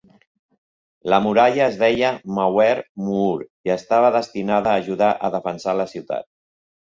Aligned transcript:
La 1.13 1.17
muralla 1.25 1.65
es 1.71 1.75
deia 1.81 2.09
Mauer-muur 2.37 3.45
i 3.69 3.73
estava 3.75 4.11
destinada 4.17 4.71
a 4.73 4.83
ajudar 4.85 5.11
a 5.27 5.31
defensar 5.39 5.77
la 5.81 5.89
ciutat. 5.93 6.27